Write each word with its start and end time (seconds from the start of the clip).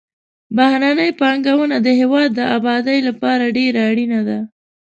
بهرنۍ 0.57 1.09
پانګونه 1.19 1.77
د 1.81 1.87
هېواد 1.99 2.29
د 2.35 2.39
آبادۍ 2.57 2.99
لپاره 3.07 3.43
ډېره 3.57 3.81
اړینه 3.89 4.19
ده. 4.27 4.39